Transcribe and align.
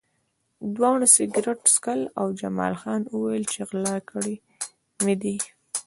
دواړو 0.75 1.05
سګرټ 1.15 1.59
څښل 1.73 2.01
او 2.19 2.27
جمال 2.39 2.73
خان 2.81 3.01
وویل 3.13 3.45
چې 3.53 3.59
غلا 3.69 3.97
کړي 4.09 4.35
مې 5.03 5.15
دي 5.21 5.35